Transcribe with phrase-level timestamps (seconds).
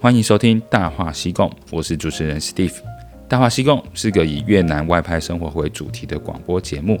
[0.00, 2.70] 欢迎收听《大话西贡》，我是主持人 Steve。
[3.26, 7.00] 《大话西贡》是个以越南外派生活为主题的广播节目，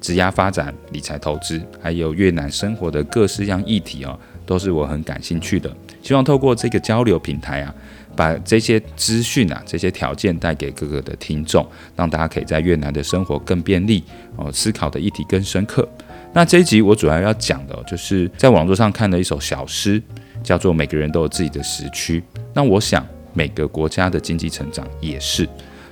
[0.00, 5.68] 职涯发展、理财投资，还有越南生活的各式样议题哦，都是我很感兴趣的。
[6.04, 7.74] 希望透过这个交流平台啊，
[8.14, 11.66] 把这些资讯啊、这些条件带给各个的听众，
[11.96, 14.04] 让大家可以在越南的生活更便利
[14.36, 15.86] 哦，思考的议题更深刻。
[16.32, 20.00] 那这一集我主要要讲的，就是在网络上看了一首小诗，
[20.46, 22.20] 叫做《每个人都有自己的时区》。
[22.54, 25.46] 那我想每个国家的经济成长也是，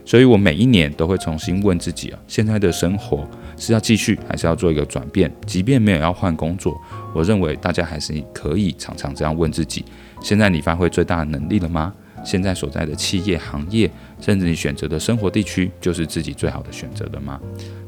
[0.05, 5.29] 所以我每一年都会重新问自己啊，现在的生活是要继续，还是要做一个转变？
[5.45, 6.81] 即便没有要换工作，
[7.13, 9.85] 我认为大家还是可以常常这样问自己：
[10.23, 11.93] 现在你发挥最大的能力了吗？
[12.25, 17.41] 现在所在的企业行业，甚至你选择的生活地区，就是自己最好的选择了吗？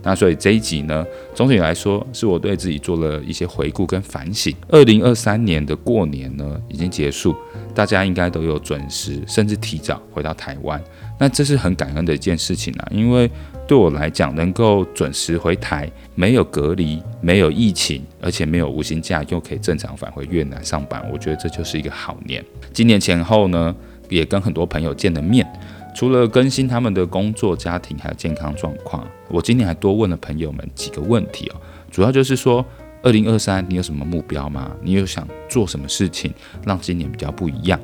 [0.02, 1.04] 那所以这一集呢，
[1.34, 4.54] 总体来说，是我对自己做了一些回顾跟反省。
[4.68, 7.34] 二零二三年的过年呢，已经结束，
[7.74, 10.80] 大家应该都有准时，甚至提早回到台湾。
[11.18, 13.28] 那这是很感恩的一件事情啊，因为
[13.66, 22.44] 对我来讲，能够准时回台，没有隔离，没有疫情，而且没有无薪假，又可以正常返回越南上班，我觉得这就是一个好年。
[22.72, 23.74] 今年前后呢，
[24.08, 25.46] 也跟很多朋友见了面，
[25.94, 31.56] 除了更新他们的工作、家庭还有健康状况，我今年还多问了朋友们几个问题哦。
[31.90, 32.64] 主要就是说，
[33.02, 34.70] 二零二三你有什么目标吗？
[34.82, 36.32] 你有想做什么事情
[36.64, 37.80] 让今年比较不一样？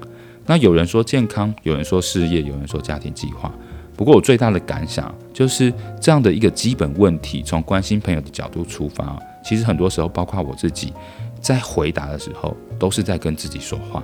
[0.47, 3.53] 那有人说健康，有人说事业，有人说家庭计划。
[3.97, 10.93] 不过我最大的感想就是这样的一个基本问题，从关心朋友的角度出发，其实很多时候，包括我自己
[11.41, 14.03] 在回答的时候，都是在跟自己说话，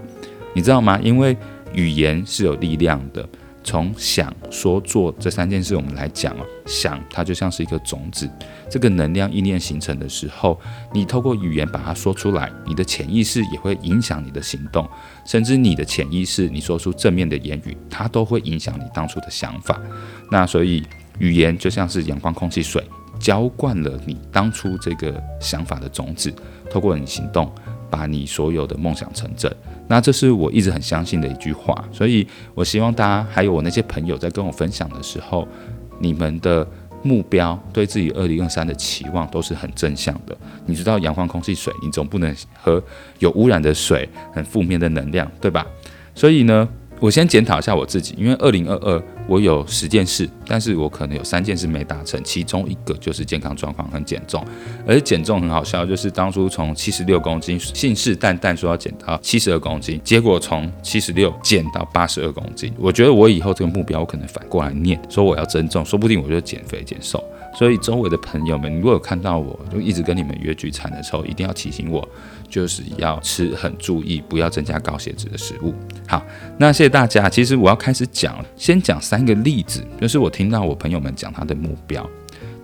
[0.53, 1.01] 你知道吗？
[1.03, 1.37] 因为
[1.73, 3.29] 语言是有力量的。
[3.65, 8.27] 从想、说、做这三件事，我们来讲啊，想它就像是一个种子，
[8.71, 10.59] 这个能量意念形成的时候，
[10.91, 14.89] 你透过语言把它说出来，你的潜意识也会影响你的行动，
[15.27, 19.79] 甚至你的潜意识，你说出正面的言语，它都会影响你当初的想法。
[20.31, 20.83] 那所以
[21.19, 22.83] 语言就像是阳光、空气、水，
[23.21, 26.33] 浇灌了你当初这个想法的种子，
[26.71, 27.53] 透过你行动，
[27.91, 29.51] 把你所有的梦想成真。
[29.87, 35.47] 那这是我一直很相信的一句话，所以我希望大家还有我那些朋友在跟我分享的时候，
[35.99, 36.67] 你们的
[37.03, 40.37] 目标对自己二零二三的期望都是很正向的。
[40.67, 42.83] 你知道阳光、空气、水，你总不能喝
[43.19, 45.67] 有污染的水，很负面的能量，对吧？
[46.15, 46.69] 所以呢，
[47.01, 54.45] 我先检讨一下我自己，因为二零二二我有十件事，但是我可能有三件事没达成，其中一个就是健康状况很减重，
[54.87, 62.73] 而减重很好笑，就是当初从七十六公斤信誓旦旦说要减到七十二公斤，结果从七十六减到八十二公斤。
[62.79, 67.23] 我觉得我以后这个目标，我可能反过来念，说我要增重，说不定我就减肥减瘦。
[67.55, 72.07] 所以周围的朋友们，如果有看到我就一直跟你们约聚餐的时候，一定要提醒我。
[72.51, 75.75] 就是要吃很注意，不要增加高血脂的食物。
[76.07, 76.25] 好，
[76.57, 77.29] 那谢谢大家。
[77.29, 82.09] 其实我要开始讲，先讲三个例子，就是我听到我朋友们讲他的目标。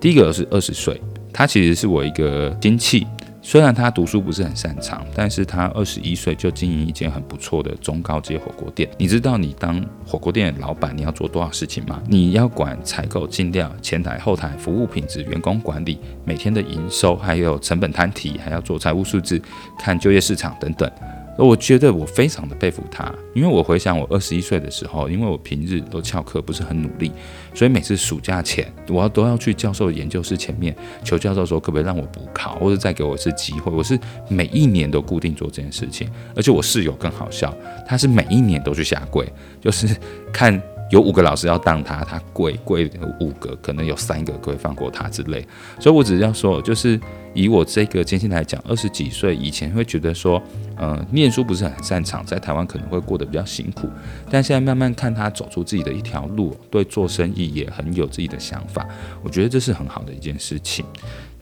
[0.01, 0.99] 第一个是二十岁，
[1.35, 3.07] 他其实是我一个亲戚。
[3.47, 8.89] 虽然他读书不是很擅长，但是他二十一岁就经营一间很不错的中高阶火锅店。
[8.97, 12.03] 你知道你当火锅店的老板，你要做多少事情吗？
[12.09, 19.39] 你要管采购、进料、前台、后台、服务品质、员工管理、每天的营收，还有成本摊提，还要做财务数字、
[19.79, 20.91] 看就业市场等等。
[21.37, 27.11] 我觉得我非常的佩服他，因为我回想我二十一岁的时候，因为我平日都翘课，不是很努力，
[27.55, 33.73] 所以每次暑假前，我要都要去教授研究室前面求教授说可不可以让我补考，或者再给我一次机会。
[33.73, 37.53] 我是每一年都固定做这件事情，而且我室友更好笑，
[37.87, 39.27] 他是每一年都去下跪，
[39.61, 39.89] 就是
[40.33, 40.63] 看。
[40.91, 45.45] 有五个老师要当他，他跪跪五个，可能有三个可以放过他之类。
[45.81, 47.01] 所以我只是要说，就是
[47.35, 50.43] 以我这个经验来讲，二十几岁以前会觉得说，
[50.77, 53.89] 呃，念书不是很擅长，在台湾可能会过得比较辛苦。
[54.31, 58.87] 但现在慢慢看他走出自己的一条路，对做生意也很有自己的想法，
[59.23, 60.85] 我觉得这是很好的一件事情。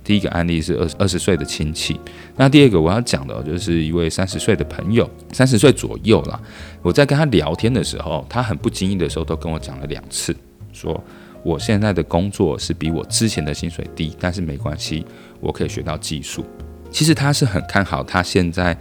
[0.04, 1.96] 第一个案例是二二十岁的亲戚，
[2.36, 6.40] 那第二个我要讲的就是一位三十岁的朋友，三十岁左右啦。
[6.82, 10.34] 我在跟他聊天的时候，他很不经意的时候都跟我讲了两次，
[10.72, 11.00] 说
[11.42, 15.04] 我现在的工作是比我之前的薪水低，但是没关系，
[15.40, 16.44] 我可以学到技术。
[16.90, 18.76] 其实他是很看好他现在，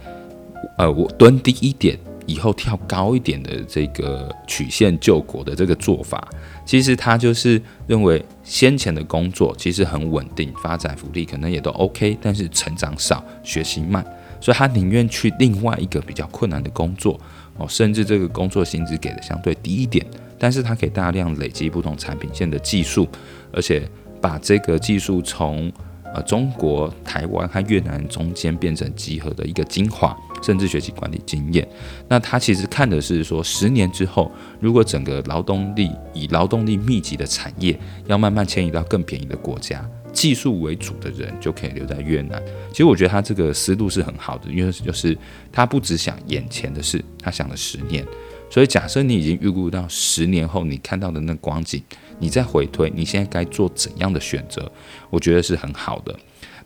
[0.78, 1.98] 呃，我蹲低一点。
[2.24, 6.24] 以后跳高一点的这个曲线救国的这个做法，
[6.64, 14.04] 其实他就是认为先前的工作其实很稳定，发展福利可能也都 OK，但是成长少，学习慢，
[14.40, 17.20] 所以他宁愿去另外一个比较困难的工作
[17.58, 20.06] 哦，甚至这个工作薪资给的相对低一点，
[20.42, 23.08] 但是它可以大量累积不同产品线的技术，
[23.52, 23.88] 而且
[24.20, 25.72] 把这个技术从
[26.12, 31.64] 呃中国台湾和越南中间变成集合的一个精华，甚至学习管理经验。
[32.08, 37.78] 那他其实看的是说，十年之后，如果整个劳动力以劳动力密集的产业
[38.08, 39.88] 要慢慢迁移到更便宜的国家。
[40.12, 42.42] 技术为主的人就可以留在越南。
[42.70, 45.16] 其实我觉得他这个思路是很好的，因为就是
[45.52, 48.04] 他不只想眼前的事，他想了十年。
[48.52, 51.82] 所以假设你已经预估到十年后你看到的那光景，
[52.18, 54.70] 你再回推你现在该做怎样的选择，
[55.08, 56.14] 我觉得是很好的。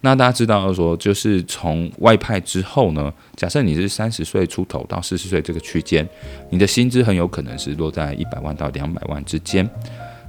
[0.00, 6.04] 那大家知道说，就是从外派之后呢，假设你是三十岁出头到四十岁这个区间，
[6.50, 9.68] 你的薪资很有可能是落在一百万到两百万之间。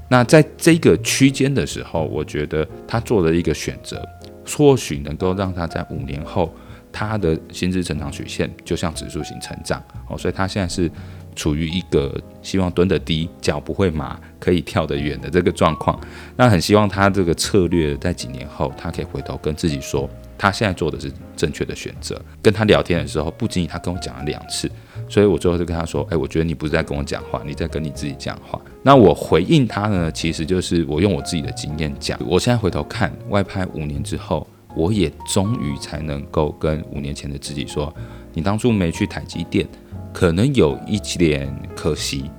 [0.09, 3.99] 那在这个区间的时候，我觉得他做了一个选择，
[4.45, 6.53] 或许能够让他在五年后，
[6.91, 10.89] 他的薪资成长曲线就像指数型成长哦，所以他现在是
[11.37, 15.97] 处于一个希望蹲得低，脚不会麻，可以跳得远的这个状况。
[16.35, 22.19] 那很希望他这个策略在几年后，他可以回头跟自己说，他现在做的是正确的选择。
[22.41, 24.69] 跟他聊天的时候，不经意他跟我讲了两次。
[25.07, 32.19] 所以我最后就跟他说：“哎，我觉得你不是在跟我讲话，你在跟你自己讲话。”那我回应他呢，其实就是我用我自己的经验讲。
[32.27, 34.45] 我现在回头看外派五年之后，
[34.75, 37.93] 我也终于才能够跟五年前的自己说
[38.33, 39.67] ：“你当初没去台积电，
[40.13, 42.29] 可能有一点可惜，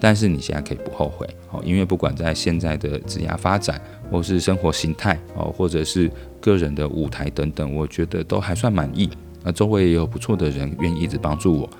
[0.00, 3.80] 但是你现在可以不后悔哦，因为不管在现在的职业发展，
[4.10, 6.10] 或是生活形态哦，或者是
[6.40, 9.08] 个人的舞台等等，我觉得都还算满意。
[9.42, 11.70] 那周围也有不错的人愿意一直帮助我。”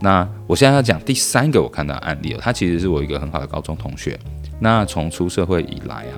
[0.00, 4.16] 那我现在要讲第三个我看到的案例了，他其实是我一个很好的高中同学。
[4.60, 6.14] 那从出社会以来啊，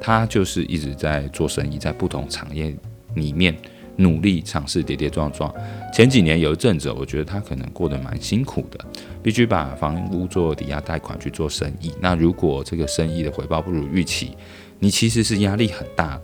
[0.00, 2.74] 他就是一直在做生意，在不同产业
[3.14, 3.56] 里面
[4.00, 5.52] 努力尝试，跌跌撞撞。
[5.92, 8.78] 前几年有一阵子，我觉得他可能过得蛮辛苦的，
[9.22, 11.92] 必须把房屋做抵押贷款去做生意。
[12.00, 14.36] 那如果这个生意的回报不如预期，
[14.78, 16.20] 你其实是压力很大。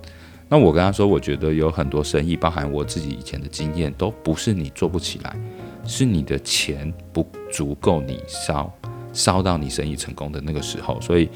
[0.49, 5.37] 那我跟他说，我觉得有很多生意，包含我自己以前的经验，都不是你做不起来。
[5.85, 8.73] 是你的钱不足够你烧，
[9.13, 11.29] 烧到你生意成功的那个时候，所以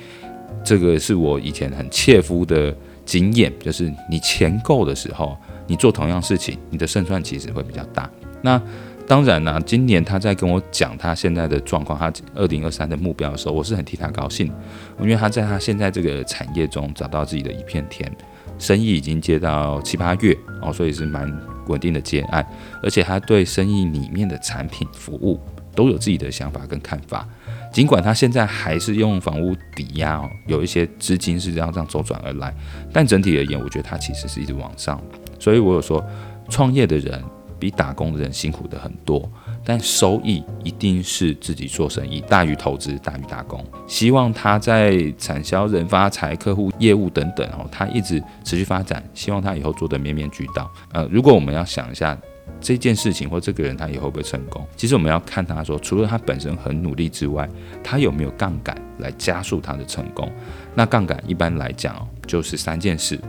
[0.64, 5.36] 这个是我以前很切肤的经验，就是你钱够的时候，
[5.70, 8.10] 你做同样事情，你的胜算其实会比较大。
[8.42, 8.60] 那
[9.06, 14.52] 当然呢、今年他在跟我讲他现在的状况，他二零二三的目标的时候，我是很替他高兴，
[15.00, 18.10] 因为他在他现在这个产业中找到自己的一片天，
[18.58, 21.32] 生意已经接到七八月哦，所以是蛮。
[21.66, 22.44] 稳定的接案，
[22.82, 25.38] 而且他对生意里面的产品服务
[25.72, 27.24] 都有自己的想法跟看法。
[27.72, 32.52] 尽管他现在还是用房屋抵押哦，有一些资金是这样这样周转而来，
[32.92, 35.00] 但整体而言，我觉得他其实是一直往上。
[35.40, 36.04] 所以我有说，
[36.48, 37.20] 创业的人
[37.58, 39.28] 比打工的人辛苦的很多。
[39.62, 43.62] 但收益一定是自己做生意大于投资大于打工。
[43.86, 49.04] 希望他在产销人发财、客户业务等等哦，他一直持续发展。
[49.12, 50.70] 希望他以后做得面面俱到。
[50.92, 52.16] 呃，如果我们要想一下
[52.58, 57.46] 这件事情或这个人他以后会不会成功，其实我们要看他说，除了他本身很努力之外，
[57.84, 60.26] 他有没有杠杆来加速他的成功？
[60.74, 63.20] 那杠杆一般来讲，就是三件事：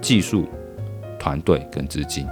[0.00, 0.48] 技术、
[1.20, 2.26] 团队跟资金。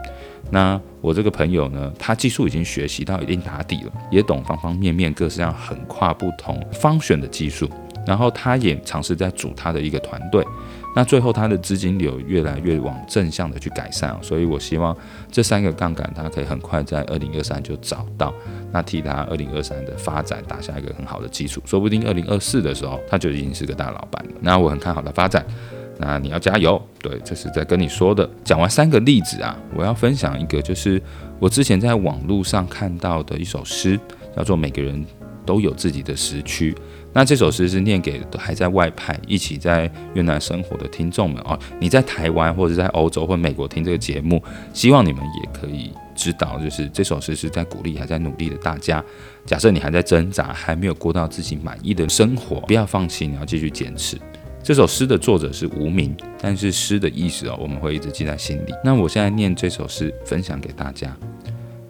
[0.50, 7.68] 那我这个朋友呢，他技术已经学习到一定打底了，也懂方方面面各式各样横跨不同方选的技术，
[8.06, 10.42] 然后他也尝试在组他的一个团队。
[10.96, 14.96] 那最后他的资金流越来越往正向的去改善，所以我希望
[15.30, 18.32] 这三个杠杆他可以很快在二零二三就找到，
[18.72, 24.30] 那替他二零二三的发展打下一个很好的基础，说不定二零二四的时候他就已经是个大老板了。
[24.40, 25.44] 那我很看好他发展。
[26.00, 28.28] 那你要加油，对，这是在跟你说的。
[28.44, 31.02] 讲完三个例子啊，我要分享一个，就是
[31.40, 33.98] 我之前在网络上看到的一首诗，
[34.36, 35.04] 叫做《每个人
[35.44, 36.72] 都有自己的时区》。
[37.12, 41.58] 那这首诗是念给还在外派、一起在越南生活的听众们哦。
[41.80, 44.40] 你在台湾或者在欧洲或美国听这个节目，
[44.72, 49.02] 希望你们也可以知道，就是这首诗是在鼓励还在努力的大家。
[49.46, 54.16] 假设你还在挣扎，还没有过到自己满意的生活，不要放弃，你要继续坚持。
[54.68, 58.74] 这首诗的作者是无名，但是诗的意思哦，我们会一直记在心里。
[58.84, 61.16] 那我现在念这首诗，分享给大家。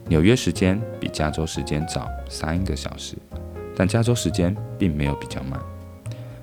[0.07, 3.17] 纽约时间比加州时间早三个小时，
[3.75, 5.59] 但加州时间并没有比较慢。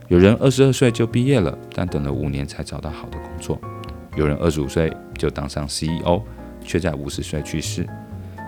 [0.10, 3.58] 有人二十二岁就毕业了，但等了五年才找到好的工作。
[4.18, 6.22] 有人二十五岁就当上 CEO，
[6.66, 7.88] 却在五十岁去世。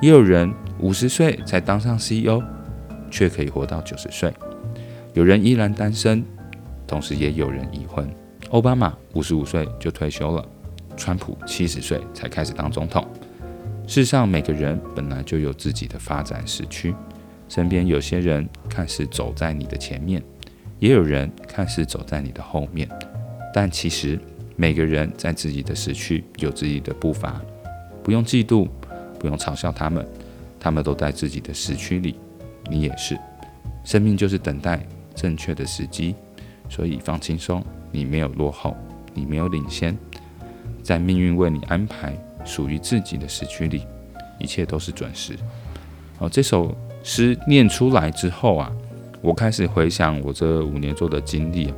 [0.02, 2.44] 也有人五十岁才当上 CEO，
[3.10, 4.34] 却可以活到九十岁。
[5.14, 6.22] 有人依然单身。
[6.88, 8.10] 同时也有人已婚，
[8.52, 10.44] 奥巴马五十五岁就退休了，
[10.96, 13.06] 川普七十岁才开始当总统。
[13.86, 16.96] 世上每个人本来就有自己的发展时区，
[17.50, 20.24] 身边有些人看似走在你的前面，
[20.80, 22.90] 也有人看似走在你的后面，
[23.54, 24.20] 但其实
[24.56, 27.42] 每个人在自己的时区有自己的步伐，
[28.04, 28.68] 不用嫉妒，
[29.20, 30.06] 不用嘲笑他们，
[30.60, 32.16] 他们都在自己的时区里，
[32.70, 33.18] 你也是。
[33.86, 36.14] 生命就是等待正确的时机，
[36.70, 38.76] 所以放轻松，你没有落后，
[39.14, 39.98] 你没有领先，
[40.84, 42.14] 在命运为你安排
[42.46, 43.84] 属于自己的时区里，
[44.40, 45.36] 一切都是准时。
[46.20, 48.72] 哦，这首诗念出来之后啊，
[49.22, 51.74] 我开始回想我这五年做的经历，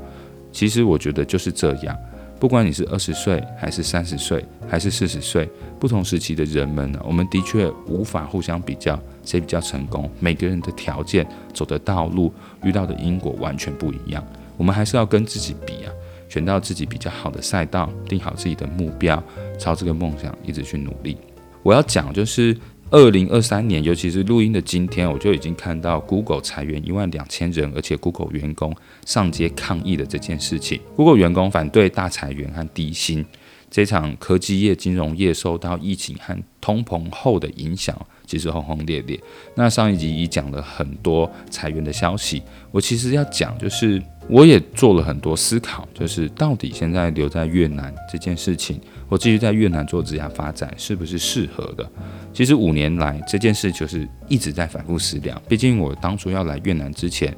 [0.51, 1.97] 其实我觉得就是这样。
[2.39, 10.09] 不管你是二十岁，还是三十岁，还是四十岁，不同时期的人们呢，我们的确无法互相比较谁比较成功。
[10.21, 14.25] 每个人的条件、走的道路、遇到的因果完全不一样。
[14.59, 15.91] 我们还是要跟自己比啊，
[16.27, 19.23] 选到自己比较好的赛道，定好自己的目标，
[19.57, 21.17] 朝这个梦想一直去努力。
[21.63, 22.55] 我要讲就是。
[22.91, 28.75] 二零二三年，尤其是录音的今天，我就已经看到 Google 裁员一万两千人，而且 Google 员工
[29.05, 30.81] 上街抗议的这件事情。
[30.95, 33.23] Google 员工反对大裁员和低薪，
[33.69, 37.95] 这场科技业、金融业受到疫情和通膨后的影响，
[38.29, 39.19] 其实轰轰烈烈。
[39.55, 43.99] 那上一集已讲了很多裁员的消息，我其实要讲就是。
[44.29, 51.83] 我也做了很多思考，就是到底现在留在越南这件事情，我继续在越南做职涯发展是不是适合的？
[52.31, 55.41] 其实五年来这件事就是一直在反复思量。
[55.47, 57.35] 毕竟我当初要来越南之前，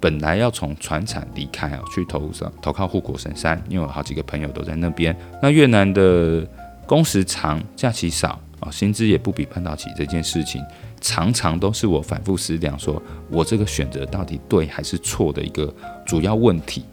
[0.00, 5.14] 本来要从船产离开啊，去投上投靠护国神山，因为我好几个朋友都在那边。
[5.42, 6.48] 那越南的
[6.86, 10.62] 工时长，假期少啊，薪资也不比半导体这件事情。
[11.00, 15.74] 常常都是我反复思量，说我这个选择到底对还是错的一个
[16.06, 16.84] 主要问题。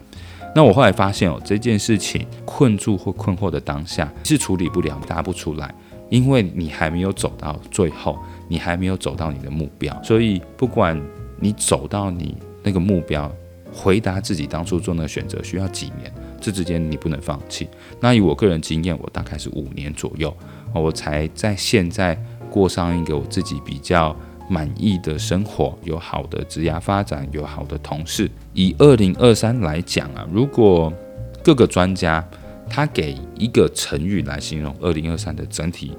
[0.54, 5.72] 那我后来发现哦，这件事情困住或困惑的当下是处理不了，答不出来，
[6.08, 10.02] 因为你还没有走到最后，你还没有走到你的目标。
[10.02, 10.98] 所以不管
[11.38, 13.30] 你走到你那个目标，
[13.70, 16.10] 回答自己当初做那个选择需要几年，
[16.40, 17.68] 这之间你不能放弃。
[18.00, 20.34] 那以我个人经验，我大概是五年左右，
[20.74, 22.18] 我才在现在。
[22.50, 24.16] 过上一个我自己比较
[24.48, 28.28] 满意的生活，有好的职业发展，有好的同事。
[28.54, 30.90] 以二零二三来讲啊，如果
[31.44, 32.26] 各个专家
[32.66, 35.92] 他给一个成语来形容二零二三的整体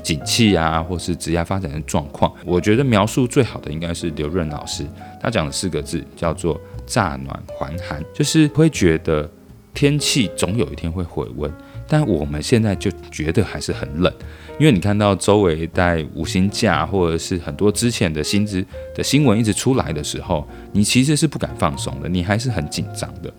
[0.00, 4.86] 景气啊，或是职业发展的状况，我觉得描述最好的应该是刘润老师，
[5.20, 9.28] 他讲的四个字叫做“乍暖还寒”，就是会觉得
[9.74, 11.52] 天气总有一天会回温，
[11.88, 14.12] 但我们现在就觉得还是很冷。
[14.58, 18.64] 因为你看到周围带无薪假，或者是很多之前的薪资
[18.94, 23.30] 的新闻一直出来的时候，你其实是不敢放松的，你还是很紧张的。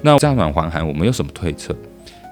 [0.00, 1.76] 那乍暖还寒，我们有什么推测？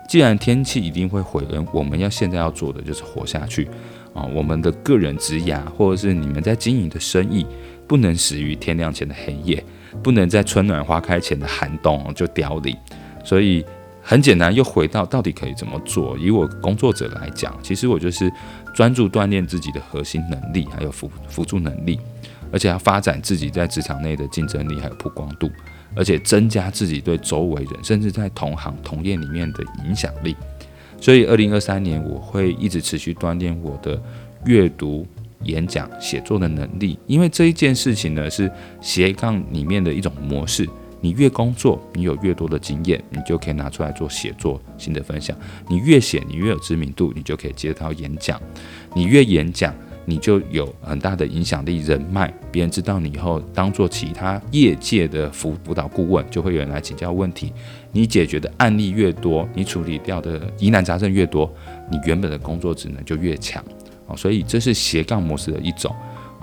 [0.08, 3.68] 既然天气一定会回温，我们要现在要做的就是活下去
[4.14, 4.24] 啊！
[4.34, 7.46] 我们的个人职涯，或者是你们在经营的生意，
[7.86, 9.62] 不能死于天亮前的黑夜，
[10.02, 12.74] 不能在春暖花开前的寒冬就凋零。
[13.22, 13.62] 所以。
[14.06, 16.16] 很简单，又回到到底可以怎么做？
[16.18, 18.30] 以我工作者来讲，其实我就是
[18.74, 21.98] 专注锻炼自己的核心能力，还有辅辅助能力，
[22.52, 25.50] 而且要发展自己在职场内的竞争力还有曝光度，
[25.96, 30.36] 而且增加自己对周围人，甚至在同行同业里面的影响力。
[31.00, 34.00] 所以，二零二三年我会一直持续锻炼我的
[34.44, 35.06] 阅读、
[35.44, 38.50] 演讲、写作的能力，因为这一件事情呢，是
[38.82, 40.68] 斜杠里面的一种模式。
[41.04, 45.36] 你越工作，你有越多的经验，你就可以拿出来做写作、新的分享。
[45.68, 48.40] 你越写，你越有知名度，你就可以接到演讲。
[48.94, 49.74] 你越演讲，
[50.06, 52.32] 你就有很大的影响力、人脉。
[52.50, 57.52] 别人知道你以后，当做其他业界的辅辅导顾问，就会有人来请教问题。
[57.92, 61.52] 你解决的案例越多，你处理掉的疑难杂症越多，
[61.90, 63.62] 你原本的工作职能就越强。
[64.06, 65.94] 哦，所以这是斜杠模式的一种：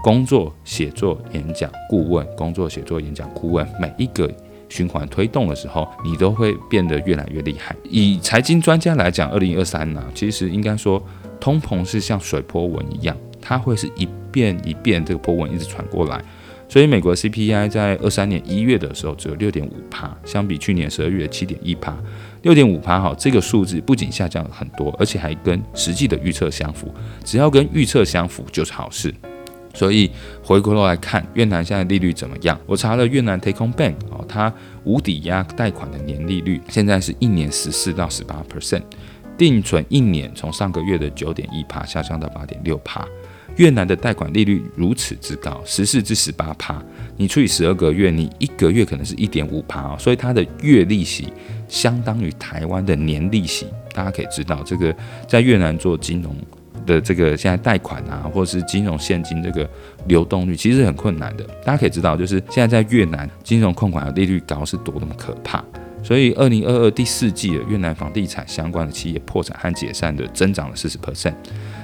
[0.03, 4.31] 工作、写作、演讲、顾问；工作、写作、演讲、顾问，每一个。
[4.71, 7.75] 循环推动的时候，你都会变得越来越厉害。
[7.83, 11.05] 以财经专家来讲，二零二三呢，其实应该说，
[11.39, 16.23] 通膨是像水波纹一样，它会是一遍一遍这个波纹一直传过来。
[16.69, 21.93] 所以，美国 CPI 在二三年一月的时候只有六点五趴，相比去年十二月七点一趴，
[22.43, 26.89] 六点五趴哈，这个数字不仅下降了很多，而且还跟实际的预测相符。
[27.25, 29.13] 只要跟预测相符，就是好事。
[29.73, 30.09] 所以
[30.43, 32.59] 回过头来看，越南现在利率怎么样？
[32.65, 38.83] 我查了越南 Take Home Bank 哦，它无抵押贷款的年利率现在是一年十四到十八 percent，
[39.37, 43.05] 定存一年从上个月的九点一趴下降到八点六趴。
[43.57, 46.81] 越南的贷款利率如此之高，十四至十八趴，
[47.17, 51.27] 你除以十二个月，你一个月可能是一点五趴哦，所以它的月利息
[51.67, 53.67] 相当于台湾的年利息。
[53.93, 54.95] 大家可以知道，这个
[55.27, 56.33] 在越南做金融。
[56.85, 59.69] 的这个现在贷款啊，或者是金融现金这个
[60.07, 61.43] 流动率，其实很困难的。
[61.63, 65.63] 大家可以知道，就是现在在越南金融控管的利率高是多么可怕。
[66.03, 71.35] 所以二零二二第四季的越南房地产相关的企业破产和解散的增长了四十 percent，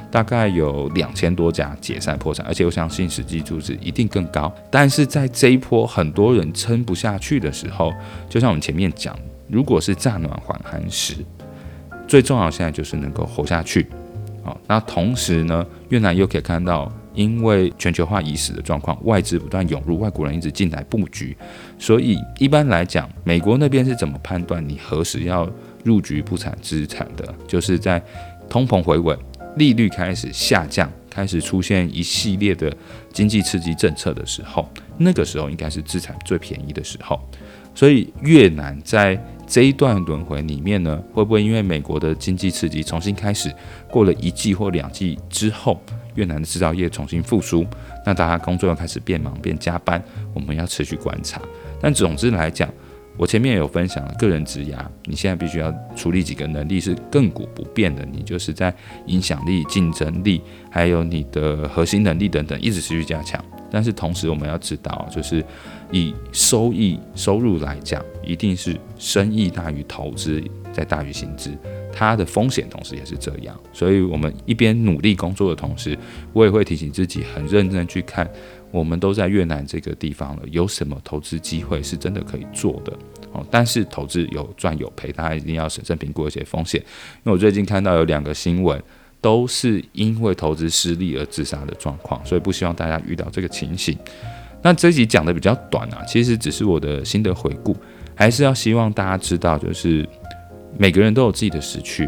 [0.09, 4.51] 大概有两千多家解散破产，而且我相信实际数字一定更高。
[4.71, 7.93] 但是在这一波很多人撑不下去的时候，
[8.27, 9.15] 就像我们前面讲，
[9.47, 11.13] 如果是乍暖还寒时，
[12.07, 13.85] 最重要现在就是能够活下去。
[14.47, 16.89] 好，那同时呢，越南又可以看到。
[17.13, 21.35] 因为全球化已死的状况，外资不断涌入，外国人一直进来布局，
[21.79, 25.49] 所以一般来讲，美国那边是怎么判断你何时要
[25.83, 27.33] 入局不产资产的？
[27.47, 27.99] 就是在
[28.47, 29.17] 通膨回稳、
[29.55, 32.71] 利率开始下降、开始出现一系列的
[33.11, 37.19] 经济刺激政策的时候，那个时候应该是资产最便宜的时候。
[37.73, 43.51] 所以越南在这一段轮回里面呢，会不会因为美国的经济刺激重新开始，
[43.89, 45.81] 过了一季或两季之后？
[46.15, 47.63] 越南的制造业重新复苏，
[48.03, 51.39] 那大家工作又开始变忙变加班，我们要持续观察。
[51.79, 52.67] 但总之来讲，
[53.17, 58.73] 我前面有分享了个人职涯，你现在必须要处理几个能力是亘古不变的，你就是在
[59.07, 63.43] 影响力、竞争力，还有你的核心能力等等，一直持续加强。
[63.69, 65.43] 但是同时我们要知道，就是
[65.91, 71.51] 以收益收入来讲，一定是生意大于投资，再大于薪资。
[71.97, 75.97] 它的风险同时也是这样，所以我们一边努力工作的同时，
[76.31, 78.29] 我也会提醒自己很认真去看，
[78.69, 82.93] 我们都在越南这个地方了，有什么投资机会是真的可以做的
[83.31, 83.43] 哦。
[83.49, 86.79] 但是投资有赚有赔，大家一定要审慎评估一些风险。
[86.79, 88.79] 因为我最近看到有两个新闻，
[89.19, 93.97] 都是因为投资失利而自杀的状况，所以不希望大家遇到这个情形。
[94.61, 97.75] 那这集讲的比较短啊，其实只是我的心得回顾，
[98.13, 100.07] 还是要希望大家知道，就是。
[100.79, 102.07] 每个人都有自己的时区，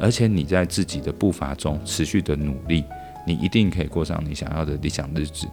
[0.00, 2.84] 而且你在自己的步伐中持续的努力，
[3.26, 5.46] 你一定可以过上你想要的理想日子。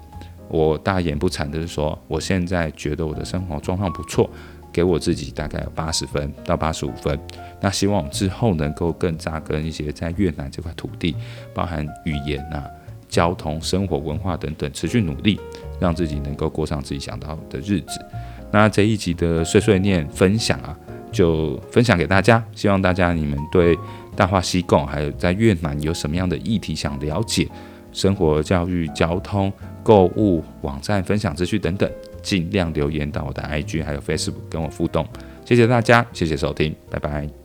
[0.48, 4.29] 我大言不惭的是说，我现在觉得我的生活状况不错，
[4.74, 7.19] 给我自己大概有八十分到八十五分。
[7.62, 11.15] 那希望之后能够更扎根一些在越南这块土地，
[11.53, 12.65] 包含语言啊、
[13.07, 15.39] 交通、生活文化等等，持续努力，
[15.79, 18.03] 让自己能够过上自己想到的日子。
[18.51, 20.77] 那这一集的碎碎念分享啊。
[21.15, 23.78] 就分享给大家，希望大家你们对
[24.17, 27.47] 大话西贡还有在越南有什么样的议题想了解，
[27.93, 29.51] 生活、教育、交通、
[29.82, 31.89] 购物、网站分享资讯等等，
[32.21, 35.08] 尽量留言到我的 IG 还有 Facebook 跟我互动。
[35.45, 37.44] 谢谢大家，谢谢收听，拜拜。